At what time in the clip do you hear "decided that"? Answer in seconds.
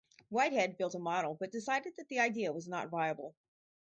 1.51-2.07